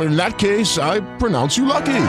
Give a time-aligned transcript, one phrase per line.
[0.00, 2.06] In that case, I pronounce you lucky.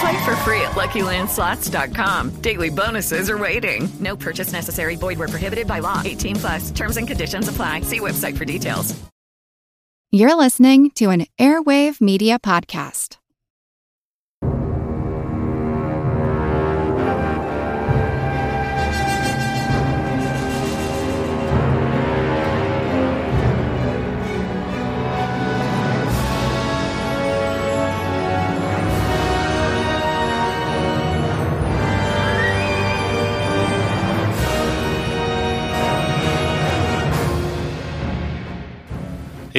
[0.00, 2.30] Play for free at LuckyLandSlots.com.
[2.40, 3.88] Daily bonuses are waiting.
[4.00, 4.96] No purchase necessary.
[4.96, 6.02] Void where prohibited by law.
[6.04, 6.70] 18 plus.
[6.70, 7.82] Terms and conditions apply.
[7.82, 8.94] See website for details.
[10.14, 13.16] You're listening to an Airwave Media Podcast.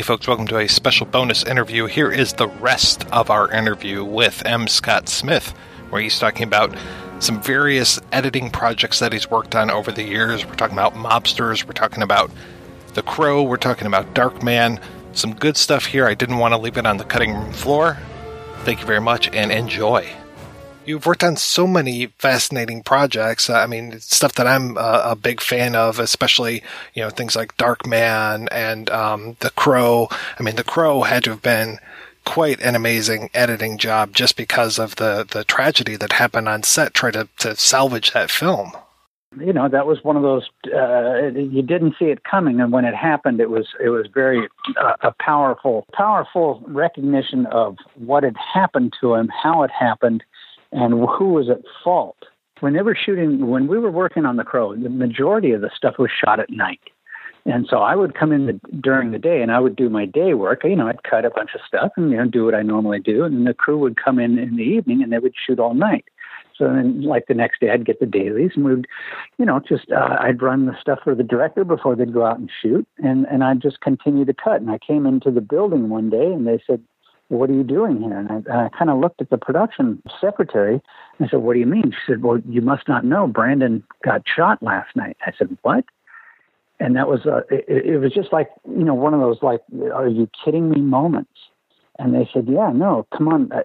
[0.05, 1.87] Folks, welcome to a special bonus interview.
[1.87, 4.67] Here is the rest of our interview with M.
[4.67, 5.49] Scott Smith,
[5.89, 6.77] where he's talking about
[7.17, 10.45] some various editing projects that he's worked on over the years.
[10.45, 12.29] We're talking about Mobsters, we're talking about
[12.93, 14.79] The Crow, we're talking about Darkman.
[15.13, 16.05] Some good stuff here.
[16.05, 17.97] I didn't want to leave it on the cutting room floor.
[18.59, 20.07] Thank you very much and enjoy.
[20.85, 23.49] You've worked on so many fascinating projects.
[23.49, 26.61] I mean, stuff that I'm a, a big fan of, especially
[26.93, 30.09] you know things like Darkman and um, The Crow.
[30.39, 31.79] I mean, The Crow had to have been
[32.25, 36.93] quite an amazing editing job just because of the the tragedy that happened on set.
[36.93, 38.71] Try to to salvage that film.
[39.37, 40.43] You know, that was one of those
[40.73, 44.47] uh, you didn't see it coming, and when it happened, it was it was very
[44.79, 50.23] uh, a powerful powerful recognition of what had happened to him, how it happened
[50.75, 52.17] and who was at fault.
[52.59, 55.71] When they were shooting, when we were working on The Crow, the majority of the
[55.75, 56.81] stuff was shot at night.
[57.45, 60.05] And so I would come in the, during the day and I would do my
[60.05, 60.63] day work.
[60.63, 62.99] You know, I'd cut a bunch of stuff and, you know, do what I normally
[62.99, 63.23] do.
[63.23, 66.05] And the crew would come in in the evening and they would shoot all night.
[66.57, 68.87] So then, like the next day, I'd get the dailies and we'd,
[69.37, 72.39] you know, just uh, I'd run the stuff for the director before they'd go out
[72.39, 74.61] and shoot, and and I'd just continue to cut.
[74.61, 76.81] And I came into the building one day and they said,
[77.29, 78.17] what are you doing here?
[78.17, 80.81] And I, I kind of looked at the production secretary
[81.17, 81.91] and I said, what do you mean?
[81.91, 83.27] She said, well, you must not know.
[83.27, 85.17] Brandon got shot last night.
[85.25, 85.85] I said, what?
[86.79, 89.61] And that was, uh, it, it was just like, you know, one of those like,
[89.93, 91.31] are you kidding me moments?
[91.97, 93.61] And they said, yeah, no, come on, uh,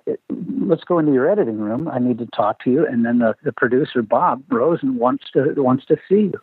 [0.65, 1.89] let's go into your editing room.
[1.89, 2.87] I need to talk to you.
[2.87, 6.41] And then the, the producer, Bob Rosen, wants to, wants to see you.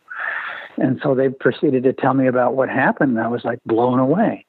[0.76, 3.12] And so they proceeded to tell me about what happened.
[3.12, 4.46] And I was like blown away.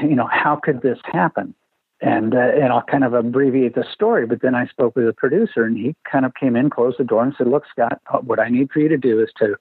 [0.00, 1.52] You know, how could this happen?
[2.00, 4.26] And uh, and I'll kind of abbreviate the story.
[4.26, 7.04] But then I spoke with the producer, and he kind of came in, closed the
[7.04, 9.56] door, and said, "Look, Scott, what I need for you to do is to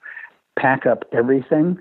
[0.59, 1.78] pack up everything,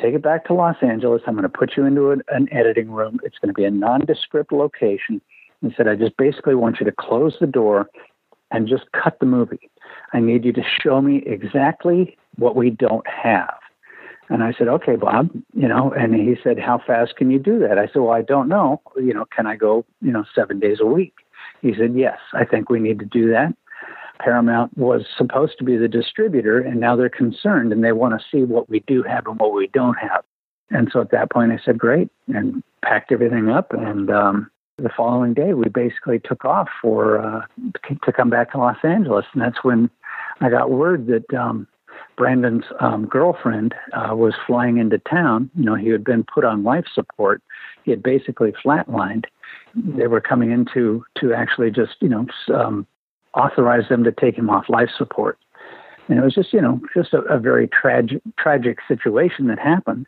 [0.00, 1.22] take it back to Los Angeles.
[1.26, 3.20] I'm going to put you into an, an editing room.
[3.24, 5.20] It's going to be a nondescript location."
[5.60, 7.88] He said, "I just basically want you to close the door
[8.50, 9.70] and just cut the movie.
[10.12, 13.54] I need you to show me exactly what we don't have."
[14.28, 17.58] And I said, okay, Bob, you know, and he said, how fast can you do
[17.60, 17.78] that?
[17.78, 18.80] I said, well, I don't know.
[18.96, 21.14] You know, can I go, you know, seven days a week?
[21.60, 23.54] He said, yes, I think we need to do that.
[24.18, 28.26] Paramount was supposed to be the distributor, and now they're concerned and they want to
[28.30, 30.24] see what we do have and what we don't have.
[30.70, 33.72] And so at that point, I said, great, and packed everything up.
[33.72, 37.42] And um, the following day, we basically took off for uh,
[38.04, 39.26] to come back to Los Angeles.
[39.34, 39.90] And that's when
[40.40, 41.66] I got word that um,
[42.16, 45.50] Brandon's um, girlfriend uh, was flying into town.
[45.56, 47.42] You know, he had been put on life support.
[47.84, 49.24] He had basically flatlined.
[49.74, 52.86] They were coming in to, to actually just, you know, um,
[53.34, 55.38] authorize them to take him off life support.
[56.08, 60.06] And it was just, you know, just a, a very tragic, tragic situation that happened.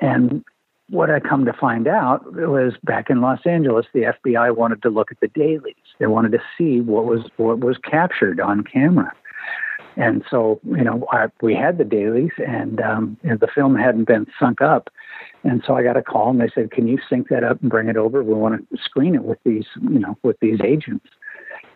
[0.00, 0.44] And
[0.88, 4.90] what I come to find out was back in Los Angeles, the FBI wanted to
[4.90, 5.74] look at the dailies.
[5.98, 9.12] They wanted to see what was what was captured on camera.
[10.00, 14.26] And so, you know, I, we had the dailies, and um, the film hadn't been
[14.38, 14.88] sunk up.
[15.44, 17.70] And so I got a call, and they said, "Can you sync that up and
[17.70, 18.22] bring it over?
[18.22, 21.06] We want to screen it with these, you know, with these agents."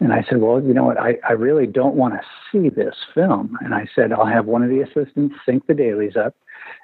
[0.00, 0.98] And I said, well, you know what?
[0.98, 3.56] I, I really don't want to see this film.
[3.60, 6.34] And I said, I'll have one of the assistants sync the dailies up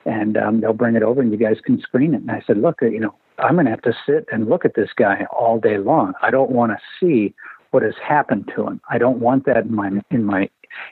[0.06, 2.20] and um, they'll bring it over and you guys can screen it.
[2.20, 4.74] And I said, look, you know, I'm going to have to sit and look at
[4.74, 6.12] this guy all day long.
[6.22, 7.34] I don't want to see
[7.72, 8.80] what has happened to him.
[8.88, 10.48] I don't want that in my in my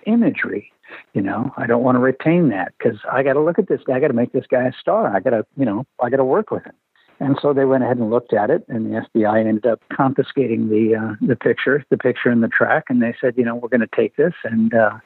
[0.06, 0.72] imagery.
[1.12, 3.80] You know, I don't want to retain that because I got to look at this
[3.86, 3.96] guy.
[3.96, 5.14] I got to make this guy a star.
[5.14, 6.72] I got to, you know, I got to work with him.
[7.20, 10.68] And so they went ahead and looked at it, and the FBI ended up confiscating
[10.68, 13.68] the uh, the picture, the picture and the track, and they said, you know, we're
[13.68, 14.98] going to take this, and uh,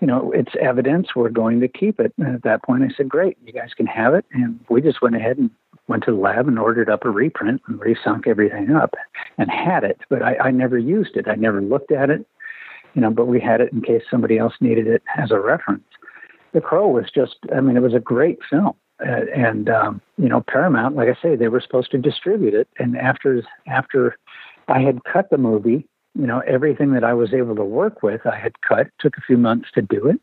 [0.00, 1.08] you know, it's evidence.
[1.16, 2.12] We're going to keep it.
[2.16, 5.02] And at that point, I said, great, you guys can have it, and we just
[5.02, 5.50] went ahead and
[5.88, 8.94] went to the lab and ordered up a reprint and resunk everything up,
[9.36, 10.00] and had it.
[10.08, 11.26] But I, I never used it.
[11.26, 12.24] I never looked at it,
[12.94, 13.10] you know.
[13.10, 15.84] But we had it in case somebody else needed it as a reference.
[16.52, 18.74] The Crow was just, I mean, it was a great film
[19.04, 22.68] uh, and um, you know Paramount, like I say, they were supposed to distribute it.
[22.78, 24.16] And after after
[24.68, 28.26] I had cut the movie, you know everything that I was able to work with,
[28.26, 28.88] I had cut.
[29.00, 30.20] Took a few months to do it,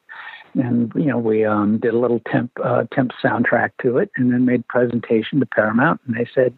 [0.53, 4.31] and you know we um, did a little temp uh, temp soundtrack to it, and
[4.31, 6.57] then made presentation to Paramount, and they said,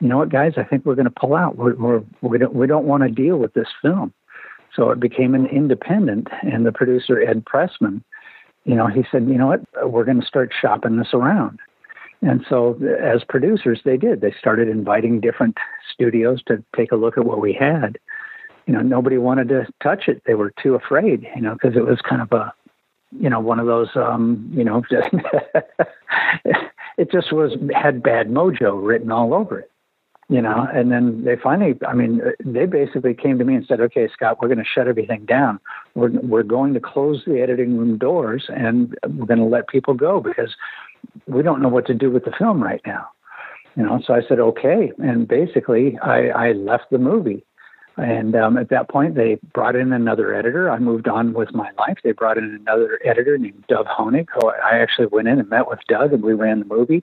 [0.00, 1.56] you know what, guys, I think we're going to pull out.
[1.56, 4.12] We're, we're we don't we don't want to deal with this film.
[4.76, 8.02] So it became an independent, and the producer Ed Pressman
[8.66, 11.60] you know, he said, you know what, we're going to start shopping this around.
[12.20, 14.20] And so, as producers, they did.
[14.20, 15.56] They started inviting different
[15.92, 17.98] studios to take a look at what we had.
[18.66, 20.22] You know, nobody wanted to touch it.
[20.26, 22.52] They were too afraid, you know, because it was kind of a,
[23.12, 24.82] you know, one of those, um, you know,
[26.98, 29.70] it just was had bad mojo written all over it
[30.28, 33.80] you know and then they finally i mean they basically came to me and said
[33.80, 35.60] okay scott we're going to shut everything down.
[35.94, 39.94] We're we're going to close the editing room doors and we're going to let people
[39.94, 40.54] go because
[41.26, 43.08] we don't know what to do with the film right now.
[43.76, 44.92] You know so i said okay.
[44.98, 47.44] And basically i i left the movie
[47.96, 50.70] and um, at that point, they brought in another editor.
[50.70, 51.96] I moved on with my life.
[52.04, 54.28] They brought in another editor named Dov Hoenig.
[54.34, 57.02] Who I actually went in and met with Dov, and we ran the movie.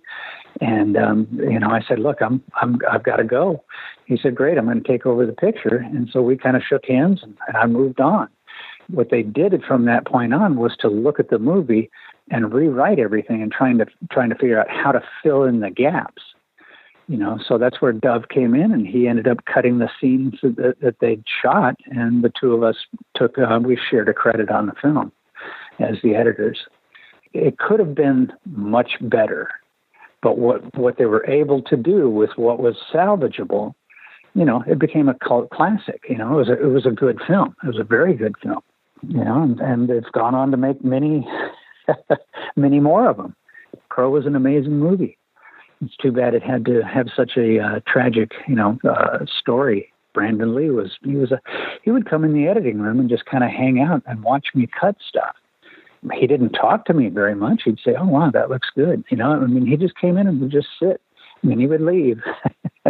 [0.62, 3.64] And um, you know, I said, "Look, I'm, I'm, I've got to go."
[4.06, 6.62] He said, "Great, I'm going to take over the picture." And so we kind of
[6.62, 8.28] shook hands, and, and I moved on.
[8.90, 11.90] What they did from that point on was to look at the movie
[12.30, 15.72] and rewrite everything, and trying to trying to figure out how to fill in the
[15.72, 16.22] gaps
[17.08, 20.36] you know so that's where Dov came in and he ended up cutting the scenes
[20.42, 22.76] that, that they'd shot and the two of us
[23.16, 25.12] took uh, we shared a credit on the film
[25.80, 26.60] as the editors.
[27.34, 29.50] It could have been much better
[30.22, 33.74] but what what they were able to do with what was salvageable
[34.34, 36.92] you know it became a cult classic you know it was a, it was a
[36.92, 37.56] good film.
[37.64, 38.62] It was a very good film
[39.08, 41.28] you know and, and it's gone on to make many
[42.56, 43.36] many more of them.
[43.90, 45.18] Crow was an amazing movie
[45.86, 49.92] it's too bad it had to have such a uh, tragic, you know, uh, story.
[50.14, 51.40] Brandon Lee was he was a
[51.82, 54.48] he would come in the editing room and just kind of hang out and watch
[54.54, 55.36] me cut stuff.
[56.14, 57.64] He didn't talk to me very much.
[57.66, 59.32] He'd say, "Oh wow, that looks good," you know.
[59.32, 61.02] I mean, he just came in and would just sit,
[61.42, 62.22] and then he would leave.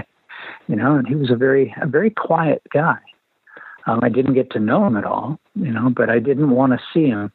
[0.68, 2.98] you know, and he was a very a very quiet guy.
[3.86, 6.74] Um, I didn't get to know him at all, you know, but I didn't want
[6.74, 7.32] to see him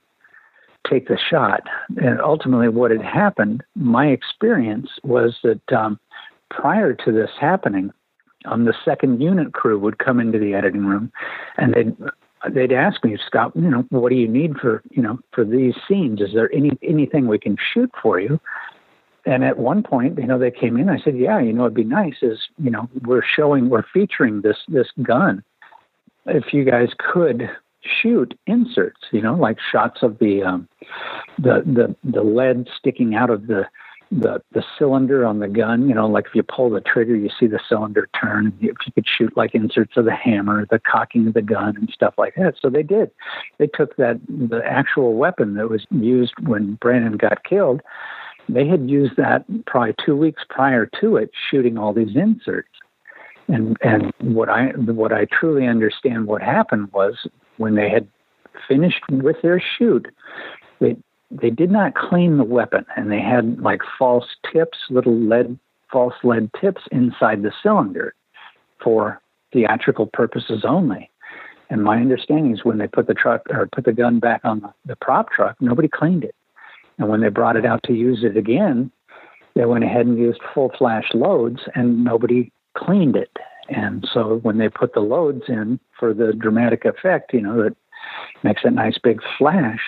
[0.89, 1.63] take the shot.
[1.97, 5.99] And ultimately, what had happened, my experience was that um,
[6.51, 7.93] prior to this happening,
[8.45, 11.13] um, the second unit crew would come into the editing room,
[11.57, 11.97] and they'd
[12.51, 15.75] they'd ask me, Scott, you know, what do you need for you know for these
[15.89, 16.21] scenes?
[16.21, 18.41] Is there any anything we can shoot for you?
[19.27, 20.89] And at one point, you know, they came in.
[20.89, 24.43] I said, "Yeah, you know, it'd be nice is you know we're showing we're featuring
[24.43, 25.43] this this gun.
[26.27, 27.51] If you guys could
[27.83, 30.69] shoot inserts, you know, like shots of the um,
[31.39, 33.65] the the the lead sticking out of the
[34.11, 35.89] the the cylinder on the gun.
[35.89, 38.53] You know, like if you pull the trigger, you see the cylinder turn.
[38.61, 41.91] If you could shoot like inserts of the hammer, the cocking of the gun, and
[41.91, 42.55] stuff like that.
[42.61, 43.11] So they did.
[43.59, 47.83] They took that the actual weapon that was used when Brandon got killed.
[48.49, 52.71] They had used that probably two weeks prior to it, shooting all these inserts.
[53.49, 57.27] And and what I what I truly understand what happened was
[57.59, 58.09] when they had
[58.67, 60.07] finished with their shoot,
[60.81, 60.97] they
[61.31, 65.59] they did not clean the weapon, and they had like false tips, little lead
[65.93, 68.15] false lead tips inside the cylinder
[68.83, 69.21] for
[69.53, 71.11] theatrical purposes only.
[71.71, 74.61] And my understanding is when they put the truck or put the gun back on
[74.61, 76.35] the, the prop truck, nobody cleaned it.
[76.99, 78.91] And when they brought it out to use it again,
[79.55, 83.31] they went ahead and used full flash loads, and nobody cleaned it.
[83.69, 87.77] And so when they put the loads in for the dramatic effect, you know, that
[88.43, 89.81] makes a nice big flash,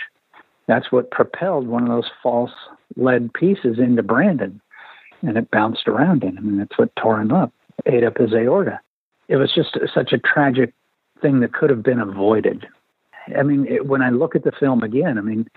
[0.67, 2.53] that's what propelled one of those false
[2.97, 4.61] lead pieces into Brandon.
[5.23, 7.53] And it bounced around in him, and that's what tore him up,
[7.87, 8.81] ate up his aorta.
[9.29, 10.73] It was just such a tragic
[11.21, 12.67] thing that could have been avoided.
[13.39, 15.49] I mean, it, when I look at the film again, I mean,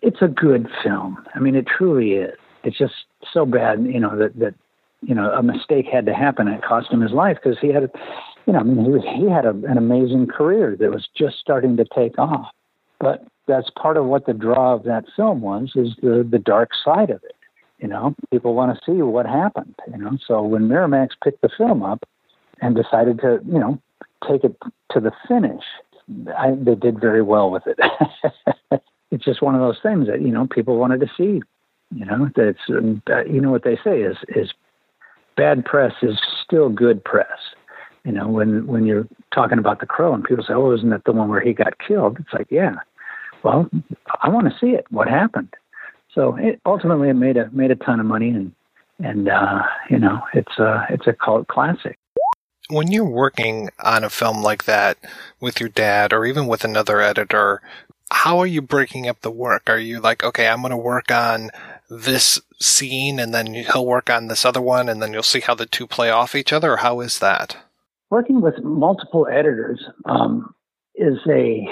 [0.00, 1.18] it's a good film.
[1.34, 2.36] I mean, it truly is.
[2.62, 2.94] It's just
[3.32, 4.54] so bad, you know, that that
[5.02, 6.48] you know a mistake had to happen.
[6.48, 7.90] It cost him his life because he had,
[8.46, 11.38] you know, I mean, he was he had a, an amazing career that was just
[11.38, 12.50] starting to take off.
[12.98, 16.70] But that's part of what the draw of that film was is the the dark
[16.84, 17.36] side of it.
[17.78, 19.74] You know, people want to see what happened.
[19.90, 22.06] You know, so when Miramax picked the film up
[22.60, 23.80] and decided to, you know,
[24.28, 24.54] take it
[24.92, 25.64] to the finish,
[26.36, 27.78] I, they did very well with it.
[29.10, 31.42] it's just one of those things that you know people wanted to see.
[31.92, 34.52] You know, that's uh, you know what they say is is
[35.40, 37.38] bad press is still good press.
[38.04, 41.04] You know, when when you're talking about the crow and people say, "Oh, isn't that
[41.04, 42.76] the one where he got killed?" It's like, yeah.
[43.42, 43.70] Well,
[44.22, 44.84] I want to see it.
[44.90, 45.54] What happened?
[46.14, 48.52] So it, ultimately, it made a made a ton of money, and
[48.98, 51.96] and uh, you know, it's a it's a cult classic
[52.68, 54.96] when you're working on a film like that
[55.40, 57.60] with your dad or even with another editor,
[58.12, 59.68] how are you breaking up the work?
[59.68, 61.50] Are you like, okay, I'm going to work on
[61.90, 65.54] this scene and then he'll work on this other one and then you'll see how
[65.54, 66.72] the two play off each other?
[66.72, 67.56] Or how is that?
[68.10, 70.54] Working with multiple editors um,
[70.94, 71.66] is a.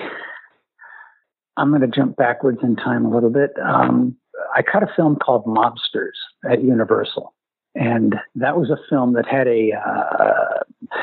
[1.56, 3.50] I'm going to jump backwards in time a little bit.
[3.60, 4.16] Um,
[4.54, 6.16] I cut a film called Mobsters
[6.48, 7.34] at Universal.
[7.74, 10.96] And that was a film that had a uh,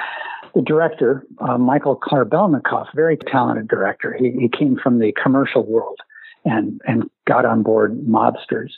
[0.56, 4.16] the director, uh, Michael Karbelnikoff, very talented director.
[4.18, 6.00] He, he came from the commercial world
[6.46, 8.72] and and got on board Mobsters.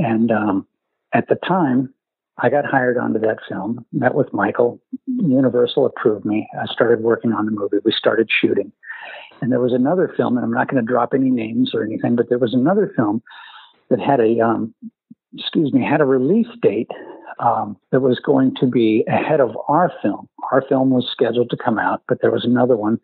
[0.00, 0.66] And um,
[1.12, 1.92] at the time,
[2.38, 3.84] I got hired onto that film.
[3.92, 4.80] Met with Michael.
[5.06, 6.48] Universal approved me.
[6.58, 7.76] I started working on the movie.
[7.84, 8.72] We started shooting.
[9.42, 12.16] And there was another film, and I'm not going to drop any names or anything,
[12.16, 13.22] but there was another film
[13.90, 14.74] that had a um,
[15.36, 16.90] excuse me, had a release date
[17.40, 20.28] um, that was going to be ahead of our film.
[20.52, 22.98] Our film was scheduled to come out, but there was another one.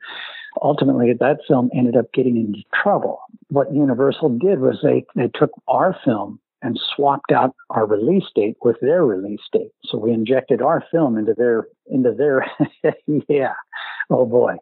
[0.63, 3.21] Ultimately, that film ended up getting into trouble.
[3.49, 8.57] What Universal did was they, they took our film and swapped out our release date
[8.63, 9.73] with their release date.
[9.85, 12.47] So we injected our film into their into their
[13.29, 13.55] yeah,
[14.11, 14.57] oh boy.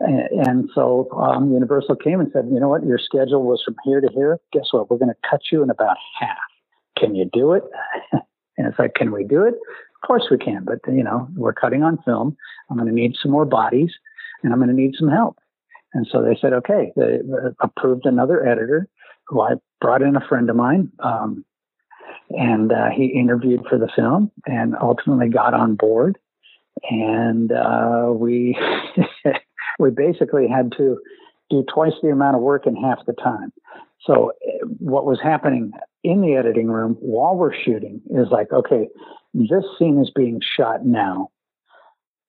[0.00, 3.74] And, and so um, Universal came and said, you know what, your schedule was from
[3.84, 4.38] here to here.
[4.52, 4.88] Guess what?
[4.88, 6.36] We're going to cut you in about half
[6.98, 7.62] can you do it?
[8.12, 9.54] and it's like, can we do it?
[9.54, 12.36] Of course we can, but you know, we're cutting on film.
[12.70, 13.92] I'm going to need some more bodies
[14.42, 15.38] and I'm going to need some help.
[15.94, 17.18] And so they said, okay, they
[17.60, 18.88] approved another editor
[19.28, 20.90] who I brought in a friend of mine.
[21.00, 21.44] Um,
[22.30, 26.18] and uh, he interviewed for the film and ultimately got on board.
[26.90, 28.56] And uh, we
[29.78, 30.98] we basically had to
[31.50, 33.52] do twice the amount of work in half the time.
[34.04, 35.72] So uh, what was happening
[36.04, 38.88] in the editing room while we're shooting is like, okay,
[39.34, 41.30] this scene is being shot now.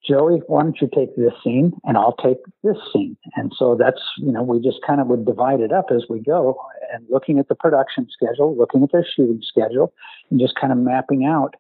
[0.08, 3.18] Joey, why don't you take this scene and I'll take this scene?
[3.36, 6.20] And so that's, you know, we just kind of would divide it up as we
[6.20, 6.60] go
[6.94, 9.94] and looking at the production schedule, looking at their shooting schedule,
[10.32, 11.56] and just kind of mapping out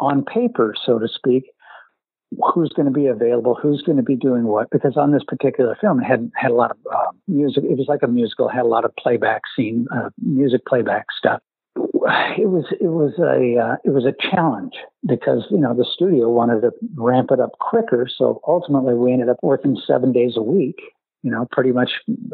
[0.00, 1.44] on paper, so to speak,
[2.52, 4.68] who's going to be available, who's going to be doing what.
[4.70, 7.64] Because on this particular film, it had had a lot of uh, music.
[7.64, 11.40] It was like a musical, had a lot of playback scene, uh, music playback stuff.
[12.36, 14.74] It was it was a uh, it was a challenge
[15.06, 18.08] because you know the studio wanted to ramp it up quicker.
[18.14, 20.80] So ultimately, we ended up working seven days a week.
[21.22, 21.90] You know, pretty much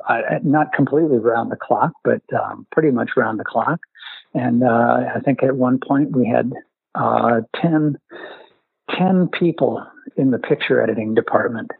[0.08, 3.78] uh, not completely round the clock, but um, pretty much round the clock.
[4.34, 6.52] And uh, I think at one point we had
[6.96, 7.96] uh, ten
[8.98, 9.84] 10 people
[10.16, 11.70] in the picture editing department,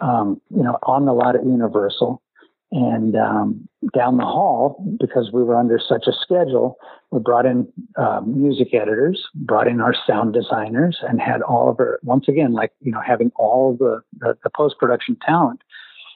[0.00, 2.20] um, you know, on the lot at Universal.
[2.76, 6.76] And um, down the hall, because we were under such a schedule,
[7.12, 11.78] we brought in uh, music editors, brought in our sound designers, and had all of
[11.78, 15.62] our, once again, like, you know, having all the, the, the post production talent,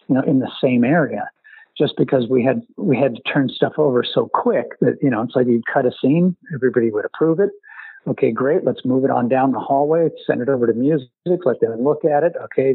[0.08, 1.30] you know, in the same area.
[1.78, 5.22] Just because we had we had to turn stuff over so quick that you know
[5.22, 7.50] it's like you'd cut a scene, everybody would approve it,
[8.06, 8.64] Okay, great.
[8.64, 10.08] Let's move it on down the hallway.
[10.26, 11.08] Send it over to music.
[11.26, 12.32] Let them look at it.
[12.44, 12.74] Okay,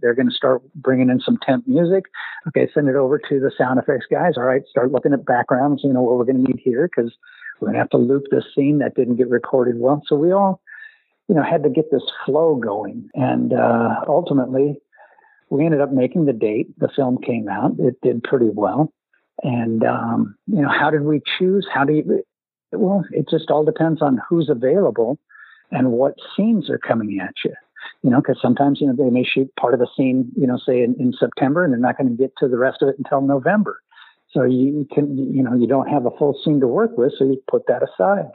[0.00, 2.04] they're going to start bringing in some temp music.
[2.48, 4.34] Okay, send it over to the sound effects guys.
[4.36, 5.82] All right, start looking at backgrounds.
[5.82, 7.12] You know what we're going to need here because
[7.60, 10.02] we're going to have to loop this scene that didn't get recorded well.
[10.06, 10.60] So we all,
[11.28, 14.80] you know, had to get this flow going, and uh, ultimately,
[15.50, 16.68] we ended up making the date.
[16.78, 17.72] The film came out.
[17.78, 18.92] It did pretty well.
[19.42, 21.66] And um, you know, how did we choose?
[21.72, 22.22] How do you?
[22.72, 25.18] Well, it just all depends on who's available
[25.70, 27.54] and what scenes are coming at you.
[28.02, 30.56] You know, because sometimes you know they may shoot part of a scene, you know,
[30.56, 32.96] say in, in September, and they're not going to get to the rest of it
[32.98, 33.80] until November.
[34.30, 37.24] So you can, you know, you don't have a full scene to work with, so
[37.24, 38.30] you put that aside.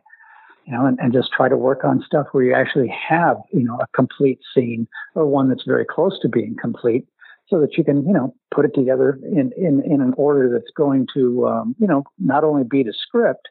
[0.66, 3.64] You know, and, and just try to work on stuff where you actually have, you
[3.64, 7.08] know, a complete scene or one that's very close to being complete
[7.48, 10.72] so that you can, you know, put it together in, in, in an order that's
[10.76, 13.48] going to, um, you know, not only beat a script,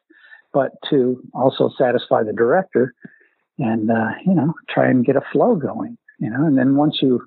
[0.56, 2.94] but to also satisfy the director
[3.58, 7.00] and, uh, you know, try and get a flow going, you know, and then once
[7.02, 7.20] you,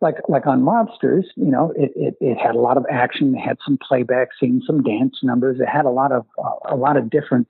[0.00, 3.40] like, like on Mobsters, you know, it, it, it had a lot of action, it
[3.40, 6.96] had some playback scenes, some dance numbers, it had a lot of, uh, a lot
[6.96, 7.48] of different,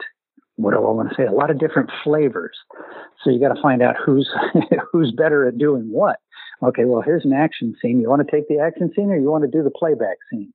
[0.57, 2.59] what do I want to say, a lot of different flavors.
[3.23, 4.29] So you got to find out who's,
[4.93, 6.17] who's better at doing what
[6.63, 8.01] okay, well, here's an action scene.
[8.01, 10.53] You want to take the action scene or you want to do the playback scene?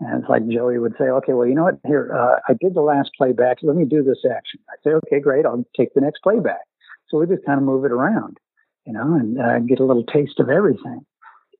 [0.00, 1.78] And it's like Joey would say, okay, well, you know what?
[1.86, 3.58] Here, uh, I did the last playback.
[3.62, 4.60] Let me do this action.
[4.70, 5.44] I say, okay, great.
[5.44, 6.62] I'll take the next playback.
[7.08, 8.38] So we just kind of move it around,
[8.86, 11.04] you know, and uh, get a little taste of everything.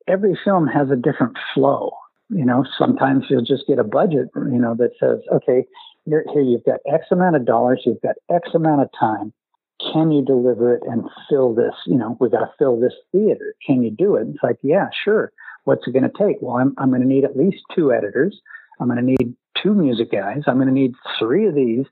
[0.08, 1.92] Every film has a different flow.
[2.30, 5.66] You know, sometimes you'll just get a budget, you know, that says, okay,
[6.06, 9.32] here, here you've got X amount of dollars, you've got X amount of time
[9.92, 11.74] can you deliver it and fill this?
[11.86, 13.54] You know, we've got to fill this theater.
[13.66, 14.28] Can you do it?
[14.28, 15.32] It's like, yeah, sure.
[15.70, 16.38] What's it going to take?
[16.40, 18.36] Well, I'm, I'm going to need at least two editors.
[18.80, 20.42] I'm going to need two music guys.
[20.48, 21.86] I'm going to need three of these.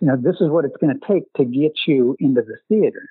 [0.00, 3.08] You know, this is what it's going to take to get you into the theater.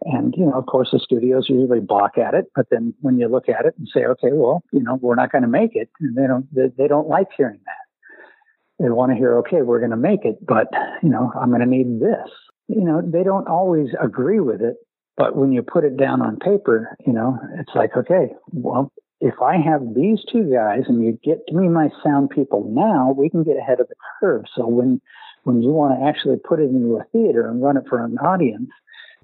[0.00, 2.46] And, you know, of course, the studios usually balk at it.
[2.54, 5.30] But then when you look at it and say, okay, well, you know, we're not
[5.30, 8.82] going to make it, and they don't, they, they don't like hearing that.
[8.82, 10.68] They want to hear, okay, we're going to make it, but,
[11.02, 12.30] you know, I'm going to need this
[12.68, 14.76] you know, they don't always agree with it.
[15.16, 19.34] But when you put it down on paper, you know, it's like, okay, well, if
[19.40, 23.44] I have these two guys and you get me my sound people now, we can
[23.44, 24.44] get ahead of the curve.
[24.54, 25.00] So when
[25.44, 28.18] when you want to actually put it into a theater and run it for an
[28.18, 28.68] audience,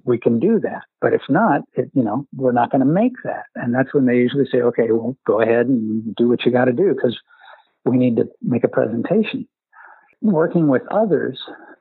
[0.05, 0.83] we can do that.
[1.01, 3.45] But if not, it, you know, we're not going to make that.
[3.55, 6.65] And that's when they usually say, okay, well, go ahead and do what you got
[6.65, 7.19] to do because
[7.83, 9.47] we need to make a presentation.
[10.21, 11.39] Working with others,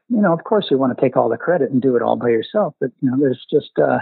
[0.09, 2.17] you know, of course, you want to take all the credit and do it all
[2.17, 2.75] by yourself.
[2.81, 4.01] But you know, there's just uh,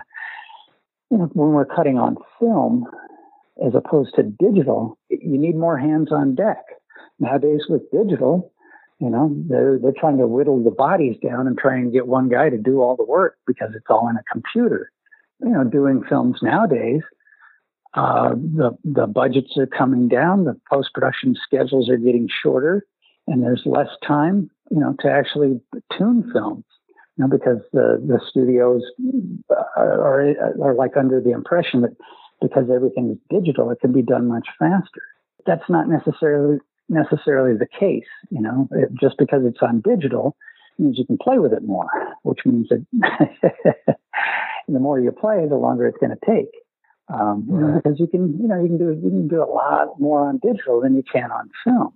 [1.10, 2.86] you know, when we're cutting on film
[3.64, 6.64] as opposed to digital, you need more hands on deck.
[7.18, 8.52] Nowadays, with digital,
[8.98, 12.28] you know, they're they're trying to whittle the bodies down and try and get one
[12.28, 14.90] guy to do all the work because it's all in a computer.
[15.40, 17.02] You know, doing films nowadays,
[17.94, 22.86] uh, the the budgets are coming down, the post production schedules are getting shorter,
[23.26, 25.60] and there's less time you know, to actually
[25.96, 26.64] tune films,
[27.16, 28.82] you know, because the, the studios
[29.76, 31.96] are, are like under the impression that
[32.40, 35.02] because everything is digital, it can be done much faster.
[35.46, 38.08] That's not necessarily necessarily the case.
[38.30, 40.36] You know, it, just because it's on digital
[40.78, 41.88] means you can play with it more,
[42.22, 42.84] which means that
[44.68, 46.52] the more you play, the longer it's going to take.
[47.12, 49.50] Um, you know, because you can, you know, you can do you can do a
[49.50, 51.94] lot more on digital than you can on film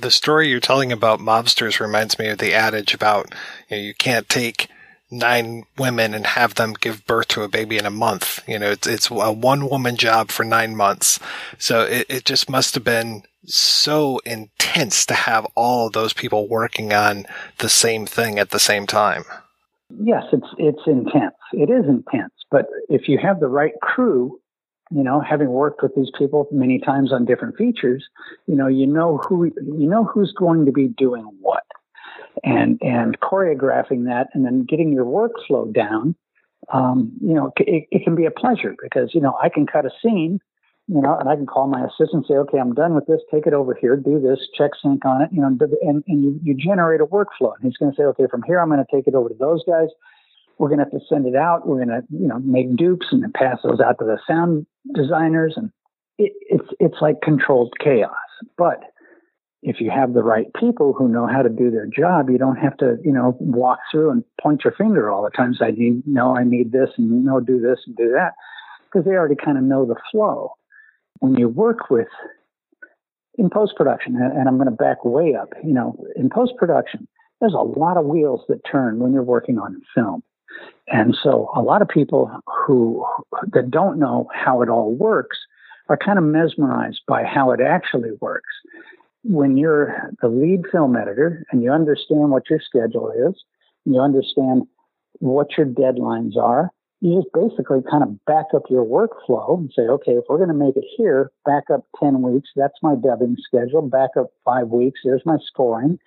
[0.00, 3.32] the story you're telling about mobsters reminds me of the adage about
[3.68, 4.68] you, know, you can't take
[5.10, 8.40] nine women and have them give birth to a baby in a month.
[8.48, 11.18] You know, it's it's a one woman job for nine months.
[11.58, 16.92] So it, it just must have been so intense to have all those people working
[16.92, 17.26] on
[17.58, 19.24] the same thing at the same time.
[20.02, 21.36] Yes, it's it's intense.
[21.52, 24.40] It is intense, but if you have the right crew
[24.90, 28.04] you know, having worked with these people many times on different features,
[28.46, 31.64] you know, you know who you know who's going to be doing what,
[32.44, 36.14] and and choreographing that, and then getting your workflow down.
[36.72, 39.86] Um, you know, it, it can be a pleasure because you know I can cut
[39.86, 40.40] a scene,
[40.88, 43.20] you know, and I can call my assistant and say, okay, I'm done with this.
[43.30, 45.48] Take it over here, do this, check sync on it, you know,
[45.82, 47.54] and and you, you generate a workflow.
[47.54, 49.36] And he's going to say, okay, from here I'm going to take it over to
[49.38, 49.88] those guys
[50.58, 51.66] we're going to have to send it out.
[51.66, 54.66] We're going to, you know, make dupes and then pass those out to the sound
[54.94, 55.54] designers.
[55.56, 55.70] And
[56.18, 58.14] it, it's, it's like controlled chaos.
[58.56, 58.80] But
[59.62, 62.56] if you have the right people who know how to do their job, you don't
[62.56, 65.54] have to, you know, walk through and point your finger all the time.
[65.54, 68.32] So need, no, I need this and no, do this and do that
[68.84, 70.52] because they already kind of know the flow.
[71.20, 72.08] When you work with
[73.38, 77.08] in post production, and I'm going to back way up, you know, in post production,
[77.40, 80.22] there's a lot of wheels that turn when you're working on film.
[80.88, 83.04] And so a lot of people who
[83.52, 85.38] that don't know how it all works
[85.88, 88.48] are kind of mesmerized by how it actually works.
[89.28, 93.34] When you're the lead film editor and you understand what your schedule is,
[93.84, 94.62] you understand
[95.18, 99.82] what your deadlines are, you just basically kind of back up your workflow and say,
[99.82, 103.36] okay, if we're going to make it here, back up 10 weeks, that's my dubbing
[103.46, 105.98] schedule, back up five weeks, there's my scoring,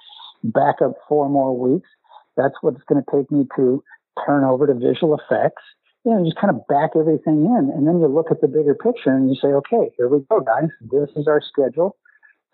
[0.43, 1.89] back up four more weeks,
[2.35, 3.83] that's what it's going to take me to
[4.25, 5.61] turn over to visual effects.
[6.05, 7.71] You know, just kind of back everything in.
[7.75, 10.39] And then you look at the bigger picture and you say, okay, here we go,
[10.39, 10.69] guys.
[10.81, 11.97] This is our schedule.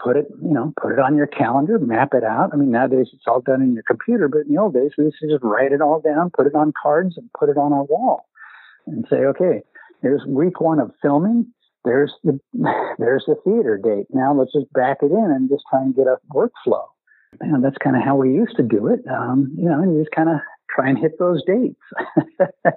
[0.03, 2.49] Put it, you know, put it on your calendar, map it out.
[2.53, 5.05] I mean, nowadays it's all done in your computer, but in the old days we
[5.05, 7.71] used to just write it all down, put it on cards, and put it on
[7.71, 8.27] our wall
[8.87, 9.61] and say, okay,
[10.01, 11.47] here's week one of filming.
[11.83, 12.39] there's the
[12.99, 14.07] there's the theater date.
[14.11, 16.85] Now let's just back it in and just try and get a workflow.
[17.41, 19.01] And that's kind of how we used to do it.
[19.09, 20.37] Um, you know, and you just kind of
[20.69, 21.79] try and hit those dates.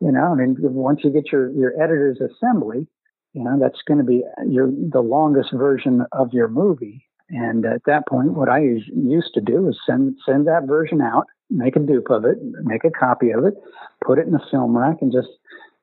[0.00, 2.86] you know, I mean, once you get your your editor's assembly,
[3.36, 7.06] you know, that's going to be your the longest version of your movie.
[7.28, 11.26] And at that point, what I used to do is send send that version out,
[11.50, 13.54] make a dupe of it, make a copy of it,
[14.02, 15.28] put it in the film rack, and just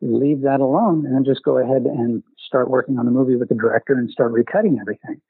[0.01, 3.55] leave that alone, and just go ahead and start working on the movie with the
[3.55, 5.21] director and start recutting everything.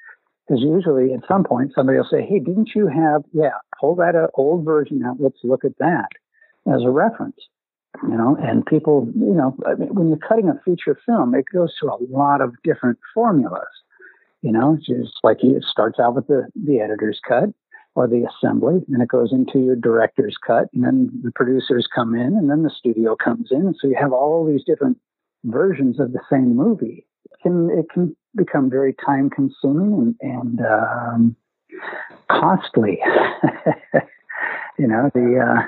[0.47, 3.23] Because usually, at some point, somebody will say, "Hey, didn't you have?
[3.33, 5.17] Yeah, pull that uh, old version out.
[5.19, 6.07] Let's look at that
[6.73, 7.36] as a reference."
[8.01, 11.45] You know, and people, you know, I mean, when you're cutting a feature film, it
[11.53, 13.67] goes through a lot of different formulas.
[14.41, 17.49] You know, it's just like it starts out with the the editor's cut
[17.95, 22.15] or the assembly, and it goes into your director's cut, and then the producers come
[22.15, 24.97] in, and then the studio comes in, so you have all these different
[25.45, 27.06] versions of the same movie.
[27.32, 31.36] It can it can become very time consuming and, and um,
[32.29, 32.99] costly.
[34.77, 35.67] you know the uh,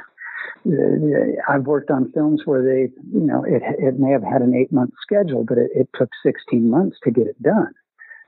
[0.65, 4.55] Uh, I've worked on films where they, you know, it, it may have had an
[4.55, 7.71] eight month schedule, but it, it took 16 months to get it done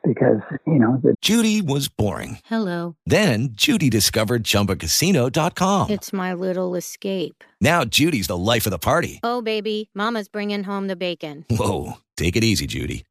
[0.06, 2.38] because, you know, the- Judy was boring.
[2.46, 2.96] Hello.
[3.06, 5.90] Then Judy discovered chumbacasino.com.
[5.90, 7.44] It's my little escape.
[7.60, 9.20] Now Judy's the life of the party.
[9.24, 11.46] Oh, baby, Mama's bringing home the bacon.
[11.50, 11.94] Whoa.
[12.16, 13.04] Take it easy, Judy.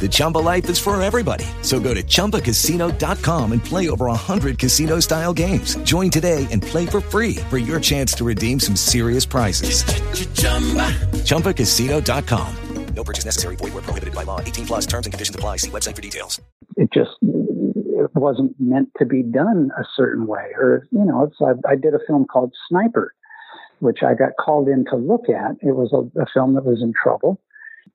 [0.00, 1.44] The Chumba life is for everybody.
[1.62, 5.74] So go to ChumbaCasino.com and play over 100 casino style games.
[5.78, 9.82] Join today and play for free for your chance to redeem some serious prizes.
[9.82, 10.92] Ch-ch-chumba.
[11.24, 12.56] ChumbaCasino.com.
[12.94, 13.56] No purchase necessary.
[13.56, 14.40] Void where prohibited by law.
[14.40, 15.56] 18 plus terms and conditions apply.
[15.56, 16.40] See website for details.
[16.76, 20.52] It just it wasn't meant to be done a certain way.
[20.56, 23.14] Or, you know, it's, I, I did a film called Sniper,
[23.80, 25.56] which I got called in to look at.
[25.62, 27.40] It was a, a film that was in trouble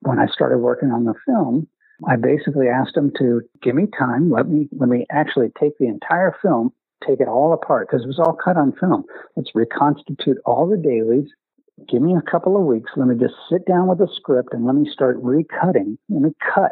[0.01, 1.67] when I started working on the film,
[2.07, 5.87] I basically asked them to give me time, let me let me actually take the
[5.87, 6.71] entire film,
[7.05, 9.03] take it all apart because it was all cut on film.
[9.35, 11.29] Let's reconstitute all the dailies.
[11.89, 12.91] Give me a couple of weeks.
[12.95, 15.97] Let me just sit down with the script and let me start recutting.
[16.09, 16.71] Let me cut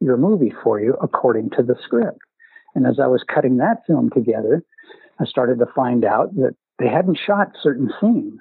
[0.00, 2.18] your movie for you according to the script.
[2.74, 4.62] And as I was cutting that film together,
[5.18, 8.38] I started to find out that they hadn't shot certain scenes.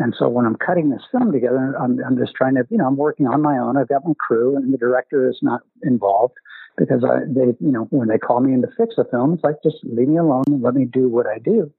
[0.00, 2.86] And so when I'm cutting this film together, I'm, I'm just trying to, you know,
[2.86, 3.76] I'm working on my own.
[3.76, 6.34] I've got my crew, and the director is not involved
[6.78, 9.44] because I, they, you know, when they call me in to fix a film, it's
[9.44, 11.70] like just leave me alone and let me do what I do,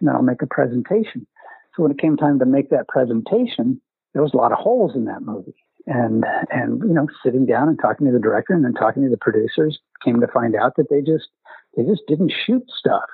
[0.00, 1.26] and I'll make a presentation.
[1.74, 3.80] So when it came time to make that presentation,
[4.12, 5.56] there was a lot of holes in that movie.
[5.86, 9.08] And and you know, sitting down and talking to the director and then talking to
[9.08, 11.28] the producers, came to find out that they just
[11.74, 13.08] they just didn't shoot stuff.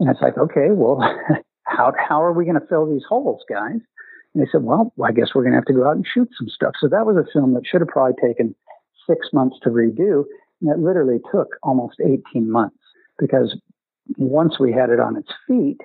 [0.00, 1.02] And it's like, okay, well,
[1.64, 3.80] how how are we going to fill these holes, guys?
[4.34, 6.28] And they said, well, I guess we're going to have to go out and shoot
[6.38, 6.74] some stuff.
[6.80, 8.54] So that was a film that should have probably taken
[9.08, 10.24] six months to redo.
[10.60, 12.76] And it literally took almost 18 months
[13.18, 13.56] because
[14.18, 15.80] once we had it on its feet,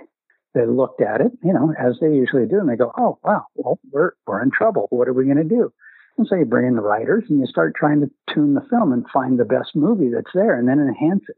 [0.54, 3.46] they looked at it, you know, as they usually do, and they go, oh, wow,
[3.56, 4.88] well, we're, we're in trouble.
[4.90, 5.74] What are we going to do?
[6.18, 8.94] And so you bring in the writers and you start trying to tune the film
[8.94, 11.36] and find the best movie that's there and then enhance it.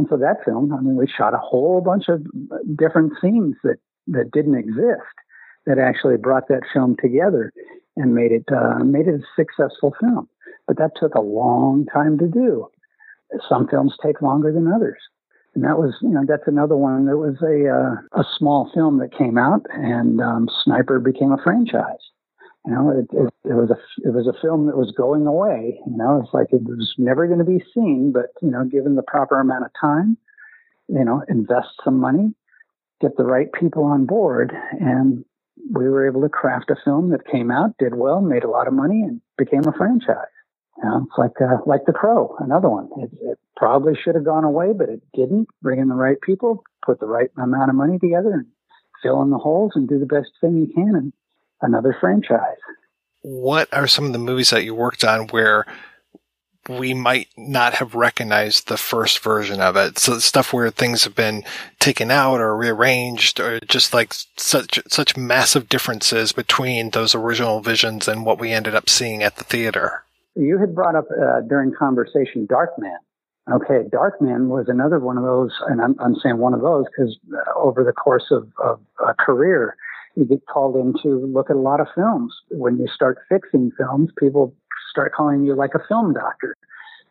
[0.00, 2.24] And so that film, I mean, we shot a whole bunch of
[2.74, 5.12] different scenes that, that didn't exist
[5.66, 7.52] that actually brought that film together
[7.96, 10.26] and made it uh, made it a successful film.
[10.66, 12.68] But that took a long time to do.
[13.46, 14.96] Some films take longer than others,
[15.54, 17.04] and that was you know that's another one.
[17.04, 21.42] There was a uh, a small film that came out, and um, Sniper became a
[21.44, 22.00] franchise.
[22.66, 25.80] You know, it, it, it was a it was a film that was going away.
[25.86, 28.96] You know, it's like it was never going to be seen, but you know, given
[28.96, 30.18] the proper amount of time,
[30.88, 32.34] you know, invest some money,
[33.00, 35.24] get the right people on board, and
[35.72, 38.66] we were able to craft a film that came out, did well, made a lot
[38.66, 40.16] of money, and became a franchise.
[40.82, 42.90] You know, it's like uh, like The Crow, another one.
[42.98, 45.48] It, it probably should have gone away, but it didn't.
[45.62, 48.46] Bring in the right people, put the right amount of money together, and
[49.02, 51.12] fill in the holes, and do the best thing you can, and
[51.62, 52.56] another franchise.
[53.22, 55.66] What are some of the movies that you worked on where
[56.68, 59.98] we might not have recognized the first version of it.
[59.98, 61.42] So stuff where things have been
[61.78, 68.06] taken out or rearranged or just like such, such massive differences between those original visions
[68.06, 70.04] and what we ended up seeing at the theater.
[70.36, 72.98] You had brought up uh, during conversation Darkman.
[73.50, 77.18] Okay, Darkman was another one of those, and I'm, I'm saying one of those because
[77.34, 79.76] uh, over the course of, of a career,
[80.16, 82.34] you get called in to look at a lot of films.
[82.50, 84.54] When you start fixing films, people
[84.90, 86.56] start calling you like a film doctor.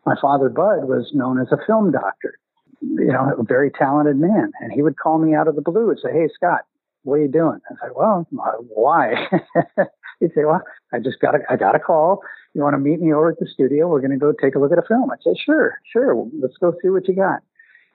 [0.06, 2.34] My father, Bud, was known as a film doctor,
[2.80, 4.52] you know, a very talented man.
[4.60, 6.60] And he would call me out of the blue and say, Hey, Scott,
[7.02, 7.60] what are you doing?
[7.70, 9.28] I said, Well, uh, why?
[10.20, 12.20] He'd say, Well, I just got a, I got a call.
[12.54, 13.88] you want to meet me over at the studio?
[13.88, 15.10] We're going to go take a look at a film.
[15.10, 16.26] I said, sure, sure.
[16.40, 17.40] Let's go see what you got.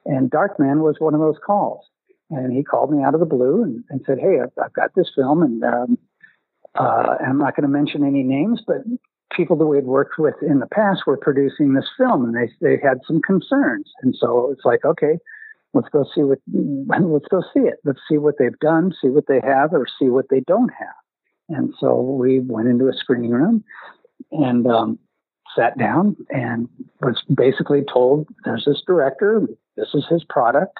[0.06, 1.84] And Darkman was one of those calls.
[2.30, 4.96] And he called me out of the blue and, and said, hey, I've, I've got
[4.96, 5.98] this film and um,
[6.74, 8.78] uh, I'm not going to mention any names, but
[9.32, 12.52] people that we had worked with in the past were producing this film and they,
[12.62, 13.92] they had some concerns.
[14.02, 15.20] And so it's like, okay,
[15.74, 17.76] let's go see what, let's go see it.
[17.84, 20.96] Let's see what they've done, see what they have or see what they don't have.
[21.50, 23.64] And so we went into a screening room
[24.32, 25.00] and um,
[25.56, 26.68] sat down and
[27.02, 30.78] was basically told there's this director, this is his product,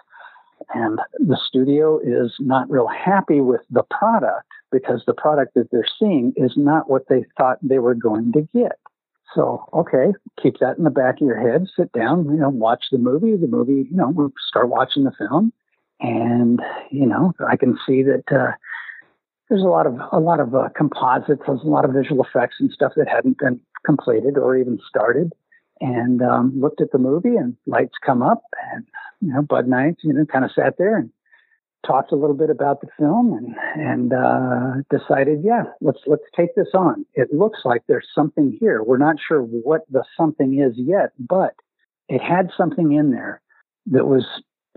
[0.74, 5.88] and the studio is not real happy with the product because the product that they're
[6.00, 8.80] seeing is not what they thought they were going to get.
[9.34, 12.86] So, okay, keep that in the back of your head, sit down, you know, watch
[12.92, 13.36] the movie.
[13.36, 15.52] The movie, you know, we start watching the film,
[16.00, 18.54] and, you know, I can see that uh,
[19.50, 22.56] there's a lot of a lot of uh, composites, there's a lot of visual effects
[22.60, 25.34] and stuff that hadn't been completed or even started.
[25.82, 28.86] And um, looked at the movie, and lights come up, and
[29.20, 31.10] you know, Bud Knight, you know, kind of sat there and
[31.86, 36.56] talked a little bit about the film, and and uh, decided, yeah, let's let's take
[36.56, 37.06] this on.
[37.14, 38.84] It looks like there's something here.
[38.84, 41.56] We're not sure what the something is yet, but
[42.08, 43.42] it had something in there
[43.88, 44.26] that was